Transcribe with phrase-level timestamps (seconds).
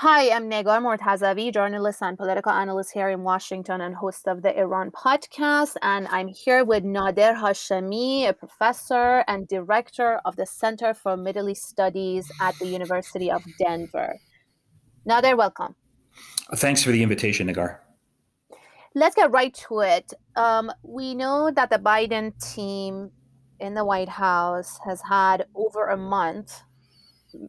[0.00, 4.56] Hi, I'm Negar Mortazavi, journalist and political analyst here in Washington and host of the
[4.56, 5.74] Iran podcast.
[5.82, 11.48] And I'm here with Nader Hashemi, a professor and director of the Center for Middle
[11.48, 14.14] East Studies at the University of Denver.
[15.04, 15.74] Nader, welcome.
[16.54, 17.78] Thanks for the invitation, Negar.
[18.94, 20.12] Let's get right to it.
[20.36, 23.10] Um, we know that the Biden team
[23.58, 26.62] in the White House has had over a month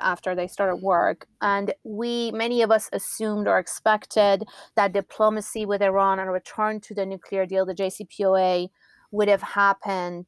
[0.00, 1.26] after they started work.
[1.40, 4.44] And we, many of us, assumed or expected
[4.76, 8.68] that diplomacy with Iran and a return to the nuclear deal, the JCPOA,
[9.10, 10.26] would have happened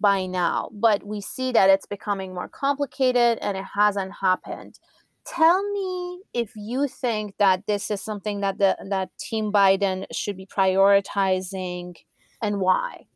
[0.00, 0.68] by now.
[0.72, 4.78] But we see that it's becoming more complicated and it hasn't happened.
[5.26, 10.36] Tell me if you think that this is something that the that Team Biden should
[10.36, 11.96] be prioritizing
[12.40, 13.06] and why.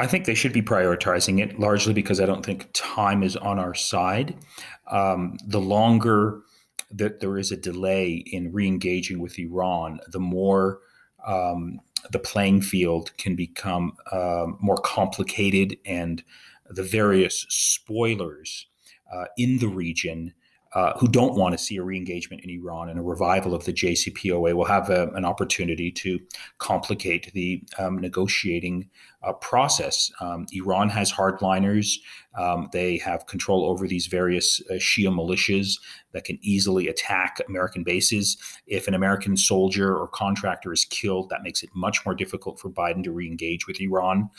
[0.00, 3.58] I think they should be prioritizing it largely because I don't think time is on
[3.58, 4.34] our side.
[4.90, 6.40] Um, the longer
[6.90, 10.80] that there is a delay in re-engaging with Iran, the more
[11.26, 11.80] um,
[12.10, 16.24] the playing field can become um, more complicated, and
[16.70, 18.66] the various spoilers
[19.12, 20.32] uh, in the region
[20.72, 23.72] uh, who don't want to see a re-engagement in Iran and a revival of the
[23.72, 26.20] JCPOA will have a, an opportunity to
[26.58, 28.88] complicate the um, negotiating
[29.22, 30.10] uh, process.
[30.20, 31.96] Um, Iran has hardliners.
[32.38, 35.78] Um, they have control over these various uh, Shia militias
[36.12, 38.36] that can easily attack American bases.
[38.66, 42.70] If an American soldier or contractor is killed, that makes it much more difficult for
[42.70, 44.30] Biden to re-engage with Iran.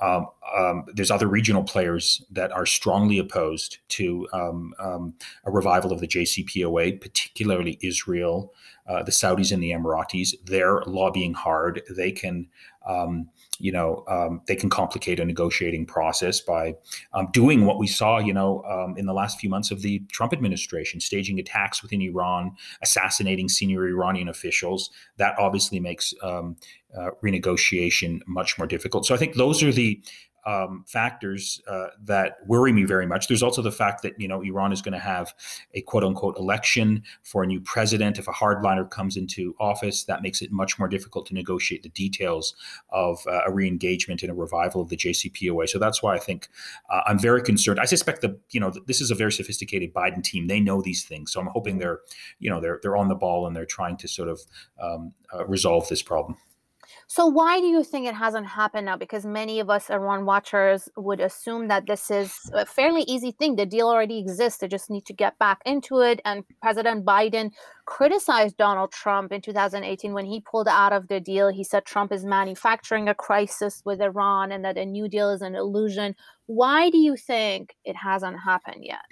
[0.00, 5.14] Um, um, there's other regional players that are strongly opposed to um, um,
[5.44, 8.52] a revival of the JCPOA, particularly Israel,
[8.86, 10.34] uh, the Saudis, and the Emiratis.
[10.44, 11.82] They're lobbying hard.
[11.90, 12.48] They can
[12.86, 16.74] um, you know, um, they can complicate a negotiating process by
[17.12, 20.00] um, doing what we saw, you know, um, in the last few months of the
[20.12, 24.90] Trump administration, staging attacks within Iran, assassinating senior Iranian officials.
[25.18, 26.56] That obviously makes um,
[26.96, 29.06] uh, renegotiation much more difficult.
[29.06, 30.02] So I think those are the
[30.46, 33.28] um, factors uh, that worry me very much.
[33.28, 35.34] There's also the fact that you know Iran is going to have
[35.74, 38.18] a quote unquote election for a new president.
[38.18, 41.88] If a hardliner comes into office, that makes it much more difficult to negotiate the
[41.90, 42.54] details
[42.90, 45.68] of uh, a re-engagement and a revival of the JCPOA.
[45.68, 46.48] So that's why I think
[46.90, 47.80] uh, I'm very concerned.
[47.80, 50.46] I suspect that you know this is a very sophisticated Biden team.
[50.46, 52.00] They know these things, so I'm hoping they're
[52.38, 54.40] you know they're they're on the ball and they're trying to sort of
[54.80, 56.36] um, uh, resolve this problem.
[57.06, 58.96] So why do you think it hasn't happened now?
[58.96, 63.56] Because many of us Iran watchers would assume that this is a fairly easy thing.
[63.56, 64.60] The deal already exists.
[64.60, 66.20] They just need to get back into it.
[66.24, 67.52] And President Biden
[67.86, 71.48] criticized Donald Trump in 2018 when he pulled out of the deal.
[71.48, 75.42] He said Trump is manufacturing a crisis with Iran and that a new deal is
[75.42, 76.14] an illusion.
[76.46, 79.02] Why do you think it hasn't happened yet?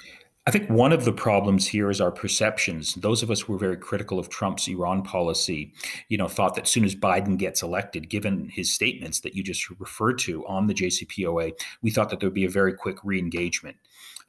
[0.44, 2.94] I think one of the problems here is our perceptions.
[2.96, 5.72] Those of us who were very critical of Trump's Iran policy,
[6.08, 9.70] you know, thought that soon as Biden gets elected, given his statements that you just
[9.78, 13.76] referred to on the JCPOA, we thought that there would be a very quick re-engagement.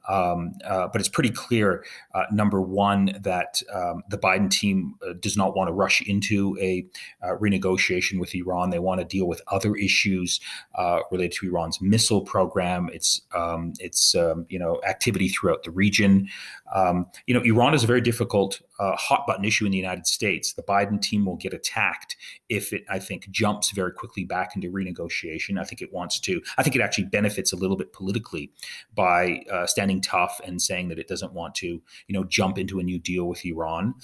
[0.08, 1.84] Um, uh, but it's pretty clear,
[2.14, 6.56] uh, number one, that um, the Biden team uh, does not want to rush into
[6.60, 6.86] a
[7.22, 8.70] uh, renegotiation with Iran.
[8.70, 10.40] They want to deal with other issues
[10.74, 15.70] uh, related to Iran's missile program, its um, its um, you know activity throughout the
[15.70, 16.28] region.
[16.74, 20.06] Um, you know, Iran is a very difficult uh, hot button issue in the United
[20.06, 20.52] States.
[20.52, 22.16] The Biden team will get attacked
[22.48, 25.60] if it, I think, jumps very quickly back into renegotiation.
[25.60, 26.42] I think it wants to.
[26.58, 28.50] I think it actually benefits a little bit politically
[28.94, 32.80] by uh, standing tough and saying that it doesn't want to, you know, jump into
[32.80, 33.94] a new deal with Iran.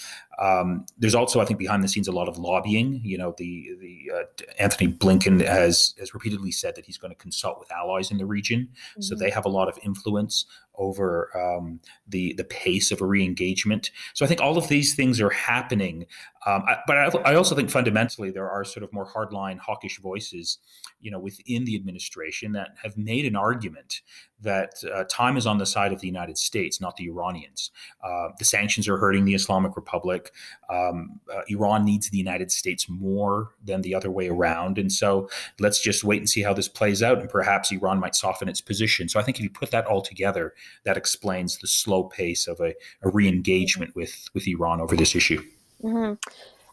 [0.40, 3.00] Um, there's also, I think, behind the scenes a lot of lobbying.
[3.02, 4.22] You know, the the uh,
[4.58, 8.26] Antony Blinken has has repeatedly said that he's going to consult with allies in the
[8.26, 9.02] region, mm-hmm.
[9.02, 10.46] so they have a lot of influence
[10.80, 13.90] over um, the the pace of a re-engagement.
[14.14, 16.06] So I think all of these things are happening,
[16.46, 20.00] um, I, but I, I, also think fundamentally there are sort of more hardline hawkish
[20.00, 20.58] voices,
[20.98, 24.00] you know, within the administration that have made an argument
[24.40, 27.70] that uh, time is on the side of the United States, not the Iranians.
[28.02, 30.32] Uh, the sanctions are hurting the Islamic Republic.
[30.70, 35.28] Um, uh, Iran needs the United States more than the other way around, and so
[35.58, 38.62] let's just wait and see how this plays out, and perhaps Iran might soften its
[38.62, 39.10] position.
[39.10, 42.60] So I think if you put that all together, that explains the slow pace of
[42.60, 45.42] a, a re-engagement with with Iran over this issue.
[45.82, 46.14] Mm-hmm.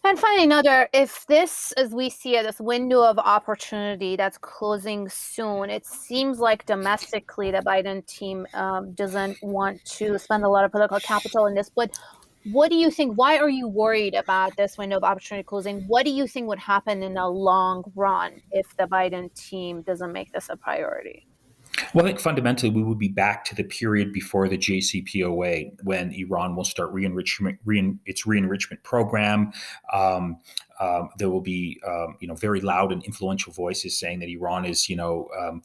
[0.03, 5.09] And finally, another, if this, as we see it, this window of opportunity that's closing
[5.09, 10.63] soon, it seems like domestically the Biden team um, doesn't want to spend a lot
[10.63, 11.69] of political capital in this.
[11.69, 11.99] But
[12.53, 13.17] what do you think?
[13.17, 15.81] Why are you worried about this window of opportunity closing?
[15.87, 20.13] What do you think would happen in the long run if the Biden team doesn't
[20.13, 21.27] make this a priority?
[21.93, 26.11] Well, I think fundamentally we would be back to the period before the JCPOA when
[26.13, 29.51] Iran will start re-enrichment, re its re-enrichment program.
[29.93, 30.37] Um,
[30.79, 34.65] um, there will be, um, you know, very loud and influential voices saying that Iran
[34.65, 35.61] is, you know, um,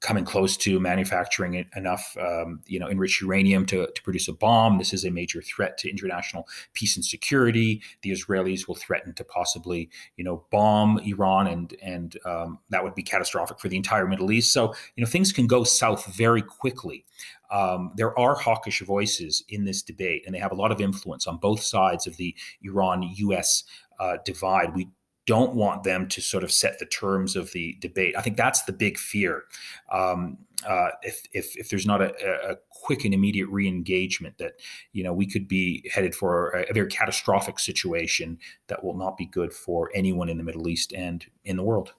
[0.00, 4.78] coming close to manufacturing enough, um, you know, enriched uranium to, to produce a bomb.
[4.78, 7.82] This is a major threat to international peace and security.
[8.02, 12.94] The Israelis will threaten to possibly, you know, bomb Iran, and and um, that would
[12.94, 14.52] be catastrophic for the entire Middle East.
[14.52, 17.04] So, you know, things can go south very quickly.
[17.50, 21.26] Um, there are hawkish voices in this debate, and they have a lot of influence
[21.26, 23.64] on both sides of the Iran-U.S.
[23.98, 24.74] Uh, divide.
[24.74, 24.88] We
[25.26, 28.14] don't want them to sort of set the terms of the debate.
[28.16, 29.44] I think that's the big fear.
[29.90, 32.14] Um, uh, if, if, if there's not a,
[32.50, 34.52] a, quick and immediate re-engagement, that
[34.92, 38.38] you know we could be headed for a, a, very catastrophic situation
[38.68, 41.92] that will not be good for anyone in the Middle East and in the world.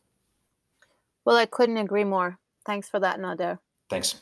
[1.25, 2.39] Well, I couldn't agree more.
[2.65, 3.59] Thanks for that, Nader.
[3.89, 4.21] Thanks.